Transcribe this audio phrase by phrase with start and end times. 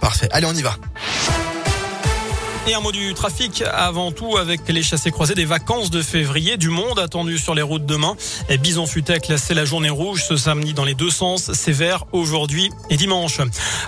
[0.00, 0.28] Parfait.
[0.32, 0.76] Allez, on y va.
[2.66, 6.56] Et un mot du trafic avant tout avec les chassés croisés des vacances de février.
[6.56, 8.16] Du monde attendu sur les routes demain.
[8.48, 11.52] Et Bison Futé a classé la journée rouge ce samedi dans les deux sens.
[11.52, 13.40] Sévère aujourd'hui et dimanche.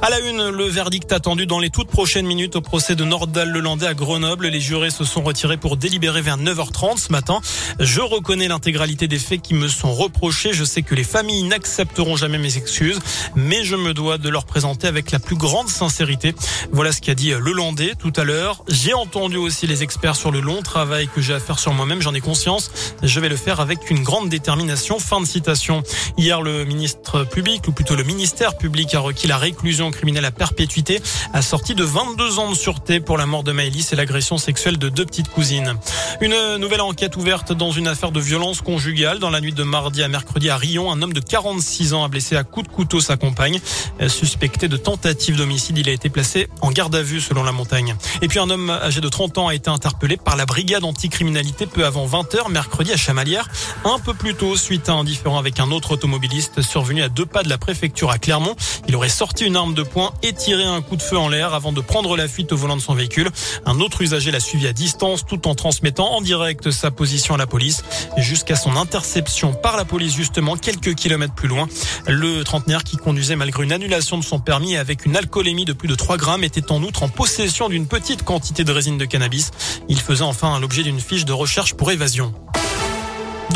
[0.02, 3.48] À la une, le verdict attendu dans les toutes prochaines minutes au procès de Nordal
[3.48, 4.48] Lelandais à Grenoble.
[4.48, 7.40] Les jurés se sont retirés pour délibérer vers 9h30 ce matin.
[7.80, 10.52] Je reconnais l'intégralité des faits qui me sont reprochés.
[10.52, 12.98] Je sais que les familles n'accepteront jamais mes excuses,
[13.36, 16.34] mais je me dois de leur présenter avec la plus grande sincérité.
[16.72, 18.64] Voilà ce qu'a dit Lelandais tout à l'heure.
[18.68, 22.02] J'ai entendu aussi les experts sur le long travail que j'ai à faire sur moi-même,
[22.02, 22.70] j'en ai conscience.
[23.02, 24.98] Je vais le faire avec une grande détermination.
[24.98, 25.82] Fin de citation.
[26.18, 30.32] Hier, le ministre public, ou plutôt le ministère public, a requis la réclusion criminelle à
[30.32, 31.00] perpétuité,
[31.32, 34.88] assortie de 22 ans de sûreté pour la mort de Maëlys et l'agression sexuelle de
[34.88, 35.76] deux petites cousines.
[36.20, 39.20] Une nouvelle enquête ouverte dans une affaire de violence conjugale.
[39.20, 42.08] Dans la nuit de mardi à mercredi à Rion, un homme de 46 ans a
[42.08, 43.60] blessé à coups de couteau sa compagne.
[44.08, 47.94] Suspecté de tentative d'homicide, il a été placé en garde à vue selon la montagne.
[48.22, 51.66] Et puis un homme âgé de 30 ans a été interpellé par la brigade anticriminalité
[51.66, 53.50] peu avant 20h mercredi à Chamalières.
[53.84, 57.26] Un peu plus tôt, suite à un différend avec un autre automobiliste survenu à deux
[57.26, 58.56] pas de la préfecture à Clermont.
[58.88, 61.52] Il aurait sorti une arme de poing et tiré un coup de feu en l'air
[61.52, 63.28] avant de prendre la fuite au volant de son véhicule.
[63.66, 67.38] Un autre usager l'a suivi à distance tout en transmettant en direct sa position à
[67.38, 67.84] la police
[68.16, 71.68] jusqu'à son interception par la police justement quelques kilomètres plus loin.
[72.06, 75.88] Le trentenaire qui conduisait malgré une annulation de son permis avec une alcoolémie de plus
[75.88, 79.50] de 3 grammes était en outre en possession d'une petite quantité de résine de cannabis.
[79.88, 82.32] Il faisait enfin l'objet d'une fiche de recherche pour évasion.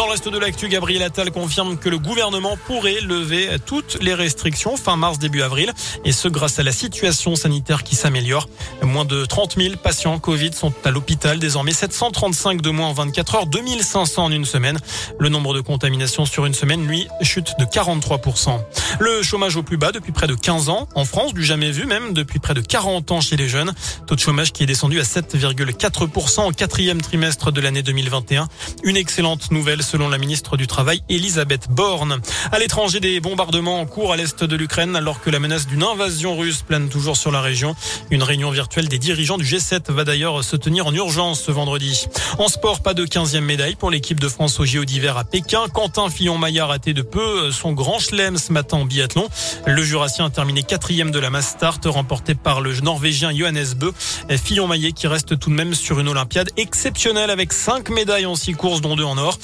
[0.00, 4.14] Dans le reste de l'actu, Gabriel Attal confirme que le gouvernement pourrait lever toutes les
[4.14, 5.74] restrictions fin mars, début avril,
[6.06, 8.48] et ce grâce à la situation sanitaire qui s'améliore.
[8.80, 13.34] Moins de 30 000 patients Covid sont à l'hôpital, désormais 735 de moins en 24
[13.34, 14.78] heures, 2500 en une semaine.
[15.18, 18.58] Le nombre de contaminations sur une semaine, lui, chute de 43%.
[19.00, 21.84] Le chômage au plus bas depuis près de 15 ans, en France, du jamais vu
[21.84, 23.74] même depuis près de 40 ans chez les jeunes.
[24.06, 28.48] Taux de chômage qui est descendu à 7,4% au quatrième trimestre de l'année 2021.
[28.82, 32.20] Une excellente nouvelle selon la ministre du Travail Elisabeth Borne.
[32.52, 35.82] À l'étranger, des bombardements en cours à l'est de l'Ukraine alors que la menace d'une
[35.82, 37.74] invasion russe plane toujours sur la région.
[38.12, 42.06] Une réunion virtuelle des dirigeants du G7 va d'ailleurs se tenir en urgence ce vendredi.
[42.38, 45.64] En sport, pas de 15e médaille pour l'équipe de France au JO d'hiver à Pékin.
[45.74, 49.26] Quentin Fillon-Maillard a raté de peu son grand chelem ce matin en biathlon.
[49.66, 53.90] Le Jurassien a terminé quatrième de la mass start remportée par le Norvégien Johannes Bö.
[54.28, 58.52] Fillon-Maillet qui reste tout de même sur une Olympiade exceptionnelle avec cinq médailles en six
[58.52, 59.38] courses dont deux en or.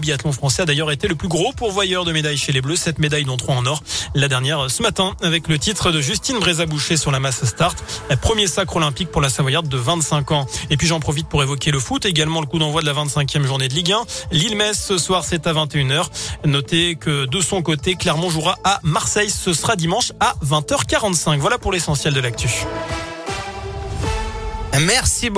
[0.00, 2.98] Biathlon français a d'ailleurs été le plus gros pourvoyeur de médailles chez les Bleus, Sept
[2.98, 3.82] médailles dont trois en or.
[4.14, 7.82] La dernière ce matin avec le titre de Justine Brézaboucher sur la masse start.
[8.20, 10.46] Premier sacre olympique pour la Savoyarde de 25 ans.
[10.70, 13.44] Et puis j'en profite pour évoquer le foot, également le coup d'envoi de la 25e
[13.44, 14.02] journée de Ligue 1.
[14.32, 16.06] Lille-Metz ce soir c'est à 21h.
[16.44, 19.30] Notez que de son côté, Clermont jouera à Marseille.
[19.30, 21.38] Ce sera dimanche à 20h45.
[21.38, 22.48] Voilà pour l'essentiel de l'actu.
[24.80, 25.34] Merci beaucoup.